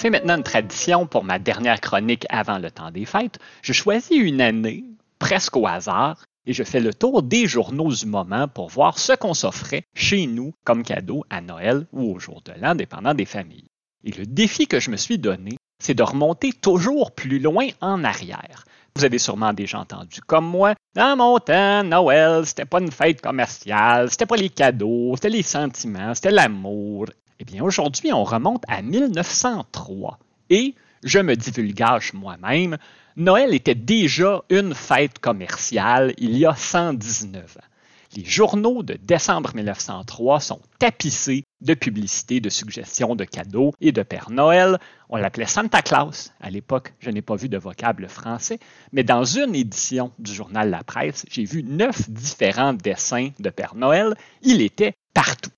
[0.00, 3.38] C'est maintenant une tradition pour ma dernière chronique avant le temps des fêtes.
[3.60, 4.82] Je choisis une année,
[5.18, 9.12] presque au hasard, et je fais le tour des journaux du moment pour voir ce
[9.12, 13.26] qu'on s'offrait chez nous comme cadeau à Noël ou au jour de l'an, dépendant des
[13.26, 13.68] familles.
[14.02, 18.02] Et le défi que je me suis donné, c'est de remonter toujours plus loin en
[18.02, 18.64] arrière.
[18.96, 23.20] Vous avez sûrement déjà entendu comme moi, dans mon temps, Noël, c'était pas une fête
[23.20, 27.04] commerciale, c'était pas les cadeaux, c'était les sentiments, c'était l'amour.
[27.42, 30.18] Eh bien, aujourd'hui, on remonte à 1903
[30.50, 32.76] et, je me divulgage moi-même,
[33.16, 37.66] Noël était déjà une fête commerciale il y a 119 ans.
[38.14, 44.02] Les journaux de décembre 1903 sont tapissés de publicités, de suggestions de cadeaux et de
[44.02, 44.78] Père Noël.
[45.08, 46.32] On l'appelait Santa Claus.
[46.40, 48.58] À l'époque, je n'ai pas vu de vocable français,
[48.92, 53.76] mais dans une édition du journal La Presse, j'ai vu neuf différents dessins de Père
[53.76, 54.14] Noël.
[54.42, 55.52] Il était partout.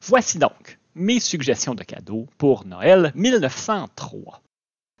[0.00, 4.40] Voici donc mes suggestions de cadeaux pour Noël 1903.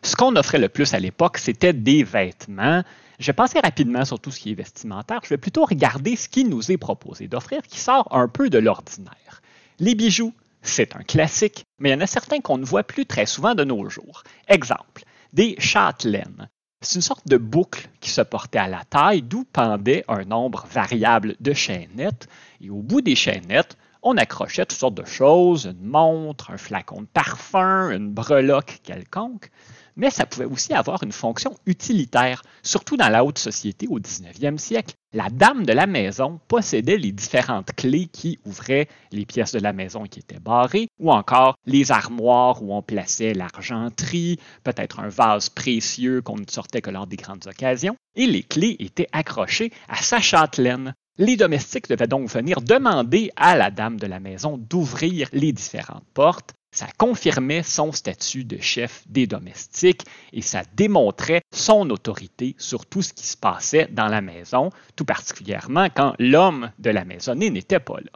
[0.02, 2.84] Ce qu'on offrait le plus à l'époque, c'était des vêtements,
[3.18, 5.20] je vais passer rapidement sur tout ce qui est vestimentaire.
[5.24, 8.58] Je vais plutôt regarder ce qui nous est proposé d'offrir qui sort un peu de
[8.58, 9.40] l'ordinaire.
[9.78, 13.06] Les bijoux, c'est un classique, mais il y en a certains qu'on ne voit plus
[13.06, 14.22] très souvent de nos jours.
[14.48, 16.48] Exemple, des châtelaines.
[16.82, 20.66] C'est une sorte de boucle qui se portait à la taille, d'où pendait un nombre
[20.70, 22.28] variable de chaînettes.
[22.60, 23.78] Et au bout des chaînettes,
[24.08, 29.50] on accrochait toutes sortes de choses, une montre, un flacon de parfum, une breloque quelconque
[29.96, 34.58] mais ça pouvait aussi avoir une fonction utilitaire, surtout dans la haute société au 19e
[34.58, 34.94] siècle.
[35.12, 39.72] La dame de la maison possédait les différentes clés qui ouvraient les pièces de la
[39.72, 45.48] maison qui étaient barrées, ou encore les armoires où on plaçait l'argenterie, peut-être un vase
[45.48, 49.96] précieux qu'on ne sortait que lors des grandes occasions, et les clés étaient accrochées à
[49.96, 50.94] sa châtelaine.
[51.18, 56.06] Les domestiques devaient donc venir demander à la dame de la maison d'ouvrir les différentes
[56.12, 62.84] portes ça confirmait son statut de chef des domestiques et ça démontrait son autorité sur
[62.84, 67.48] tout ce qui se passait dans la maison, tout particulièrement quand l'homme de la maisonnée
[67.48, 68.12] n'était pas là.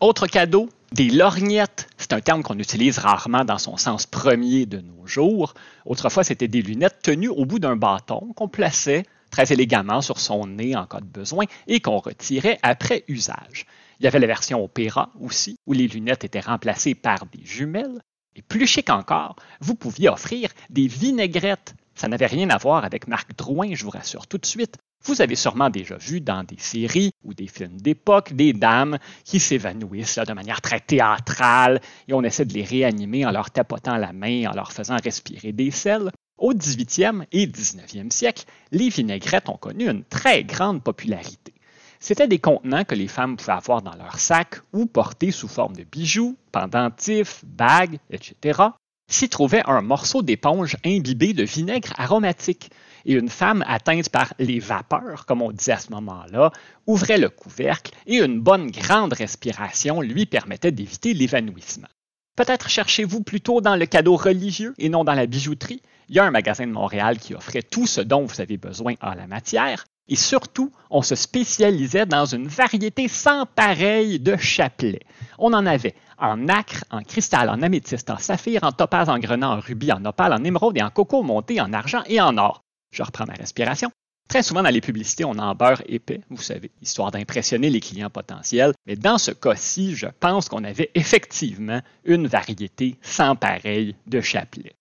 [0.00, 1.88] Autre cadeau, des lorgnettes.
[1.96, 5.54] C'est un terme qu'on utilise rarement dans son sens premier de nos jours.
[5.86, 10.46] Autrefois, c'était des lunettes tenues au bout d'un bâton qu'on plaçait très élégamment sur son
[10.46, 13.66] nez en cas de besoin et qu'on retirait après usage.
[13.98, 18.00] Il y avait la version Opéra aussi, où les lunettes étaient remplacées par des jumelles.
[18.36, 21.74] Et plus chic encore, vous pouviez offrir des vinaigrettes.
[21.94, 24.76] Ça n'avait rien à voir avec Marc Drouin, je vous rassure tout de suite.
[25.04, 29.40] Vous avez sûrement déjà vu dans des séries ou des films d'époque des dames qui
[29.40, 34.12] s'évanouissent de manière très théâtrale et on essaie de les réanimer en leur tapotant la
[34.12, 36.10] main, en leur faisant respirer des sels.
[36.42, 41.54] Au 18e et 19e siècle, les vinaigrettes ont connu une très grande popularité.
[42.00, 45.76] C'étaient des contenants que les femmes pouvaient avoir dans leur sac ou porter sous forme
[45.76, 48.60] de bijoux, pendentifs, bagues, etc.
[49.08, 52.72] S'y trouvait un morceau d'éponge imbibé de vinaigre aromatique
[53.04, 56.50] et une femme atteinte par les vapeurs, comme on disait à ce moment-là,
[56.88, 61.86] ouvrait le couvercle et une bonne grande respiration lui permettait d'éviter l'évanouissement.
[62.34, 65.82] Peut-être cherchez-vous plutôt dans le cadeau religieux et non dans la bijouterie.
[66.08, 68.94] Il y a un magasin de Montréal qui offrait tout ce dont vous avez besoin
[69.02, 75.06] en la matière, et surtout, on se spécialisait dans une variété sans pareil de chapelets.
[75.38, 79.50] On en avait en nacre, en cristal, en améthyste, en saphir, en topaz, en grenat,
[79.50, 82.62] en rubis, en opale, en émeraude et en coco monté en argent et en or.
[82.92, 83.90] Je reprends ma respiration.
[84.28, 88.10] Très souvent dans les publicités, on en beurre épais, vous savez, histoire d'impressionner les clients
[88.10, 88.72] potentiels.
[88.86, 94.74] Mais dans ce cas-ci, je pense qu'on avait effectivement une variété sans pareil de chapelets.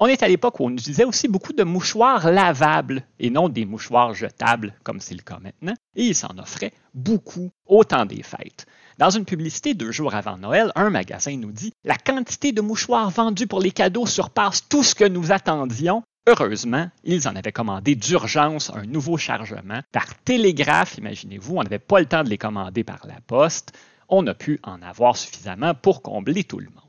[0.00, 3.64] On est à l'époque où on utilisait aussi beaucoup de mouchoirs lavables et non des
[3.64, 8.22] mouchoirs jetables comme c'est le cas maintenant, et il s'en offrait beaucoup au temps des
[8.22, 8.66] fêtes.
[8.98, 13.10] Dans une publicité deux jours avant Noël, un magasin nous dit La quantité de mouchoirs
[13.10, 16.04] vendus pour les cadeaux surpasse tout ce que nous attendions.
[16.30, 22.00] Heureusement, ils en avaient commandé d'urgence un nouveau chargement par télégraphe, imaginez-vous, on n'avait pas
[22.00, 23.72] le temps de les commander par la poste.
[24.10, 26.84] On a pu en avoir suffisamment pour combler tout le monde.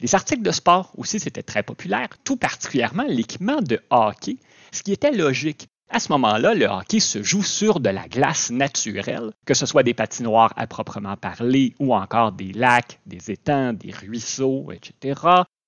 [0.00, 4.38] Les articles de sport aussi, c'était très populaire, tout particulièrement l'équipement de hockey,
[4.72, 5.68] ce qui était logique.
[5.90, 9.82] À ce moment-là, le hockey se joue sur de la glace naturelle, que ce soit
[9.82, 15.20] des patinoires à proprement parler ou encore des lacs, des étangs, des ruisseaux, etc.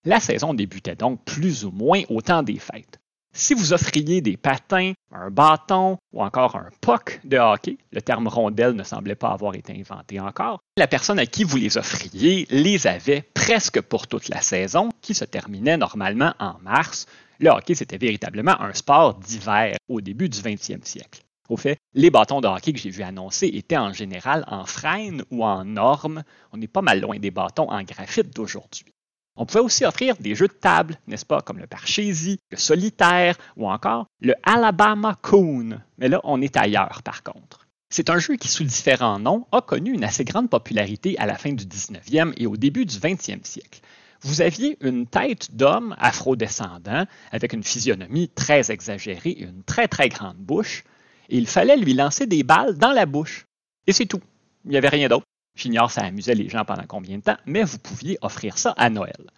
[0.06, 3.01] La saison débutait donc plus ou moins au temps des fêtes.
[3.33, 8.29] Si vous offriez des patins, un bâton ou encore un puck de hockey, le terme
[8.29, 12.47] rondelle ne semblait pas avoir été inventé encore, la personne à qui vous les offriez
[12.51, 17.06] les avait presque pour toute la saison, qui se terminait normalement en mars.
[17.41, 21.23] Le hockey, c'était véritablement un sport d'hiver au début du 20e siècle.
[21.49, 25.25] Au fait, les bâtons de hockey que j'ai vu annoncer étaient en général en frêne
[25.31, 26.25] ou en norme.
[26.53, 28.94] On n'est pas mal loin des bâtons en graphite d'aujourd'hui.
[29.36, 33.36] On pouvait aussi offrir des jeux de table, n'est-ce pas, comme le Parchésie, le Solitaire
[33.56, 35.81] ou encore le Alabama Coon.
[35.98, 37.66] Mais là, on est ailleurs par contre.
[37.90, 41.36] C'est un jeu qui, sous différents noms, a connu une assez grande popularité à la
[41.36, 43.81] fin du 19e et au début du 20e siècle.
[44.22, 50.08] Vous aviez une tête d'homme afrodescendant avec une physionomie très exagérée et une très très
[50.08, 50.84] grande bouche,
[51.28, 53.46] et il fallait lui lancer des balles dans la bouche.
[53.86, 54.20] Et c'est tout.
[54.64, 55.26] Il n'y avait rien d'autre.
[55.56, 58.91] J'ignore ça amusait les gens pendant combien de temps, mais vous pouviez offrir ça à
[58.91, 59.31] Noël.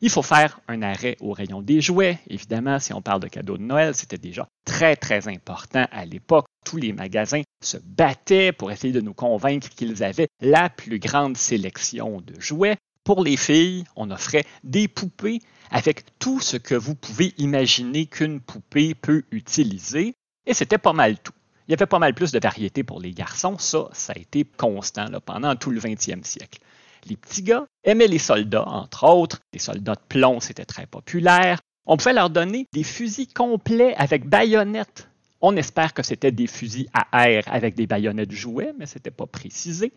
[0.00, 2.18] Il faut faire un arrêt au rayon des jouets.
[2.28, 6.46] Évidemment, si on parle de cadeaux de Noël, c'était déjà très, très important à l'époque.
[6.66, 11.36] Tous les magasins se battaient pour essayer de nous convaincre qu'ils avaient la plus grande
[11.38, 12.76] sélection de jouets.
[13.04, 15.40] Pour les filles, on offrait des poupées
[15.70, 20.14] avec tout ce que vous pouvez imaginer qu'une poupée peut utiliser.
[20.46, 21.32] Et c'était pas mal tout.
[21.66, 23.56] Il y avait pas mal plus de variétés pour les garçons.
[23.58, 26.60] Ça, ça a été constant pendant tout le 20e siècle.
[27.06, 29.40] Les petits gars aimaient les soldats, entre autres.
[29.52, 31.60] Les soldats de plomb, c'était très populaire.
[31.86, 35.08] On pouvait leur donner des fusils complets avec baïonnettes.
[35.40, 39.10] On espère que c'était des fusils à air avec des baïonnettes jouées, mais ce n'était
[39.10, 39.92] pas précisé.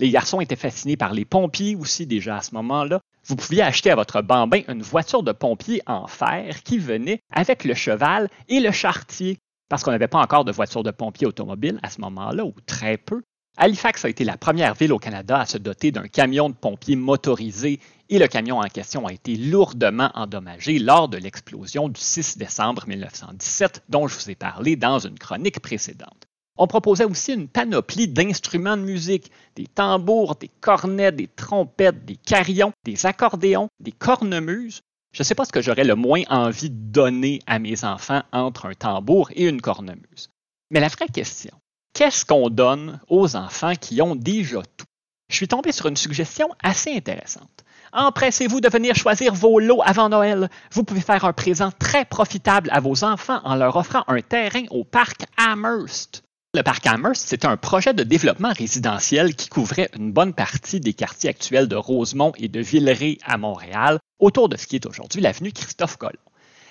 [0.00, 3.00] Les garçons étaient fascinés par les pompiers aussi déjà à ce moment-là.
[3.24, 7.64] Vous pouviez acheter à votre bambin une voiture de pompier en fer qui venait avec
[7.64, 9.38] le cheval et le chartier
[9.68, 12.96] parce qu'on n'avait pas encore de voiture de pompiers automobile à ce moment-là, ou très
[12.96, 13.22] peu.
[13.56, 16.94] Halifax a été la première ville au Canada à se doter d'un camion de pompiers
[16.94, 22.38] motorisé et le camion en question a été lourdement endommagé lors de l'explosion du 6
[22.38, 26.28] décembre 1917 dont je vous ai parlé dans une chronique précédente.
[26.56, 32.16] On proposait aussi une panoplie d'instruments de musique, des tambours, des cornets, des trompettes, des
[32.16, 34.82] carillons, des accordéons, des cornemuses,
[35.12, 38.22] je ne sais pas ce que j'aurais le moins envie de donner à mes enfants
[38.32, 40.30] entre un tambour et une cornemuse.
[40.70, 41.54] Mais la vraie question,
[41.94, 44.86] qu'est-ce qu'on donne aux enfants qui ont déjà tout?
[45.30, 47.64] Je suis tombé sur une suggestion assez intéressante.
[47.92, 50.50] Empressez-vous de venir choisir vos lots avant Noël.
[50.72, 54.64] Vous pouvez faire un présent très profitable à vos enfants en leur offrant un terrain
[54.70, 56.22] au parc Amherst.
[56.54, 60.94] Le parc Amherst, c'était un projet de développement résidentiel qui couvrait une bonne partie des
[60.94, 65.20] quartiers actuels de Rosemont et de Villeray à Montréal, autour de ce qui est aujourd'hui
[65.20, 66.14] l'avenue Christophe Colomb.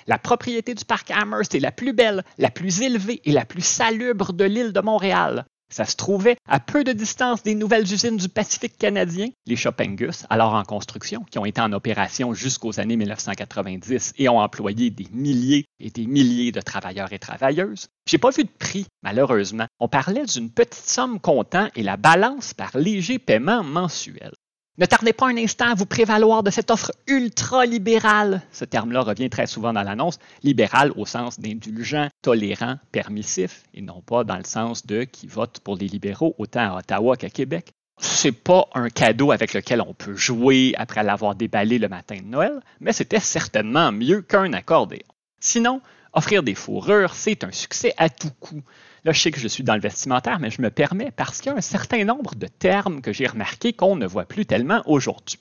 [0.07, 3.61] La propriété du parc Amherst est la plus belle, la plus élevée et la plus
[3.61, 5.45] salubre de l'île de Montréal.
[5.69, 10.25] Ça se trouvait à peu de distance des nouvelles usines du Pacifique canadien, les Chopingus,
[10.29, 15.07] alors en construction, qui ont été en opération jusqu'aux années 1990 et ont employé des
[15.11, 17.87] milliers et des milliers de travailleurs et travailleuses.
[18.07, 19.67] J'ai pas vu de prix, malheureusement.
[19.79, 24.31] On parlait d'une petite somme comptant et la balance par léger paiement mensuel.
[24.79, 28.43] Ne tardez pas un instant à vous prévaloir de cette offre ultra-libérale.
[28.51, 30.19] Ce terme-là revient très souvent dans l'annonce.
[30.43, 35.61] Libéral au sens d'indulgent, tolérant, permissif, et non pas dans le sens de qui vote
[35.61, 37.71] pour les libéraux autant à Ottawa qu'à Québec.
[37.99, 42.27] C'est pas un cadeau avec lequel on peut jouer après l'avoir déballé le matin de
[42.27, 45.01] Noël, mais c'était certainement mieux qu'un accordéon.
[45.39, 45.81] Sinon,
[46.13, 48.61] offrir des fourrures, c'est un succès à tout coup.
[49.03, 51.51] Là, je sais que je suis dans le vestimentaire, mais je me permets parce qu'il
[51.51, 54.81] y a un certain nombre de termes que j'ai remarqué qu'on ne voit plus tellement
[54.85, 55.39] aujourd'hui.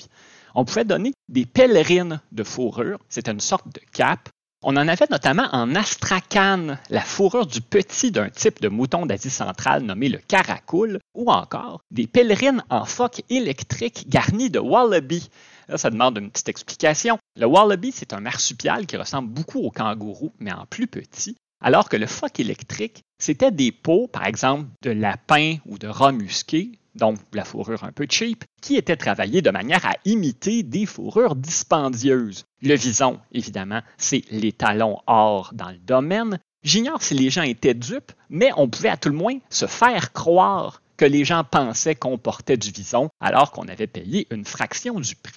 [0.55, 4.29] On pouvait donner des pèlerines de fourrure, c'est une sorte de cape.
[4.63, 9.31] On en avait notamment en astrakhan, la fourrure du petit d'un type de mouton d'Asie
[9.31, 15.29] centrale nommé le caracoule, ou encore des pèlerines en phoque électrique garnies de wallaby.
[15.69, 17.19] Là, ça demande une petite explication.
[17.37, 21.89] Le wallaby, c'est un marsupial qui ressemble beaucoup au kangourou, mais en plus petit, alors
[21.89, 26.73] que le phoque électrique, c'était des peaux, par exemple, de lapin ou de rat musqué,
[26.95, 31.37] donc la fourrure un peu cheap, qui étaient travaillées de manière à imiter des fourrures
[31.37, 32.45] dispendieuses.
[32.63, 36.39] Le vison, évidemment, c'est les talons or dans le domaine.
[36.63, 40.13] J'ignore si les gens étaient dupes, mais on pouvait à tout le moins se faire
[40.13, 44.99] croire que les gens pensaient qu'on portait du vison alors qu'on avait payé une fraction
[44.99, 45.35] du prix.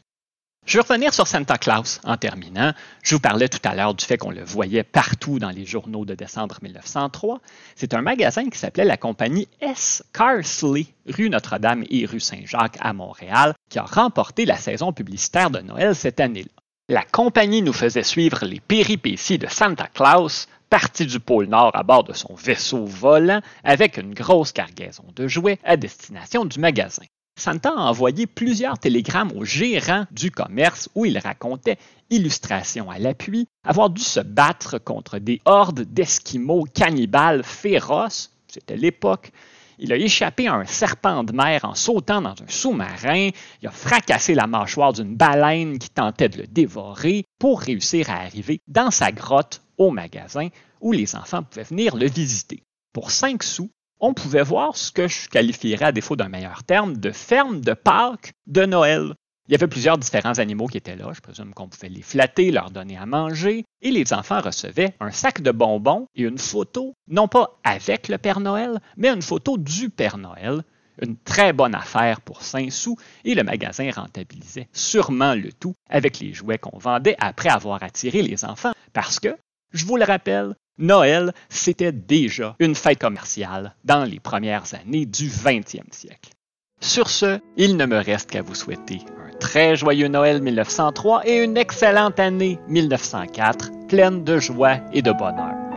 [0.70, 2.74] Je vais revenir sur Santa Claus en terminant.
[3.02, 6.06] Je vous parlais tout à l'heure du fait qu'on le voyait partout dans les journaux
[6.06, 7.40] de décembre 1903.
[7.76, 10.04] C'est un magasin qui s'appelait la compagnie S.
[10.14, 15.62] Carsley, rue Notre-Dame et rue Saint-Jacques à Montréal, qui a remporté la saison publicitaire de
[15.62, 16.52] Noël cette année-là.
[16.88, 21.82] La compagnie nous faisait suivre les péripéties de Santa Claus, parti du pôle Nord à
[21.82, 27.06] bord de son vaisseau volant avec une grosse cargaison de jouets à destination du magasin.
[27.40, 31.78] Santa a envoyé plusieurs télégrammes au gérant du commerce où il racontait,
[32.10, 39.32] illustration à l'appui, avoir dû se battre contre des hordes d'Esquimaux cannibales féroces, c'était l'époque.
[39.78, 43.30] Il a échappé à un serpent de mer en sautant dans un sous-marin,
[43.62, 48.16] il a fracassé la mâchoire d'une baleine qui tentait de le dévorer pour réussir à
[48.16, 50.50] arriver dans sa grotte au magasin
[50.82, 52.64] où les enfants pouvaient venir le visiter.
[52.92, 53.70] Pour cinq sous,
[54.00, 57.74] on pouvait voir ce que je qualifierais, à défaut d'un meilleur terme, de ferme de
[57.74, 59.14] Pâques de Noël.
[59.48, 61.12] Il y avait plusieurs différents animaux qui étaient là.
[61.12, 63.66] Je présume qu'on pouvait les flatter, leur donner à manger.
[63.82, 68.20] Et les enfants recevaient un sac de bonbons et une photo, non pas avec le
[68.20, 70.64] Père Noël, mais une photo du Père Noël.
[71.02, 76.20] Une très bonne affaire pour 5 sous et le magasin rentabilisait sûrement le tout avec
[76.20, 79.36] les jouets qu'on vendait après avoir attiré les enfants parce que,
[79.72, 85.28] je vous le rappelle, Noël, c'était déjà une fête commerciale dans les premières années du
[85.28, 86.32] 20e siècle.
[86.80, 91.44] Sur ce, il ne me reste qu'à vous souhaiter un très joyeux Noël 1903 et
[91.44, 95.69] une excellente année 1904, pleine de joie et de bonheur.